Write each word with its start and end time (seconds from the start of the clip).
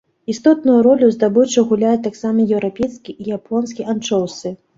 Істотную 0.31 0.77
ролю 0.87 1.05
ў 1.09 1.15
здабычы 1.17 1.59
гуляюць 1.73 2.05
таксама 2.07 2.47
еўрапейскі 2.57 3.17
і 3.21 3.37
японскі 3.37 3.87
анчоўсы. 3.95 4.55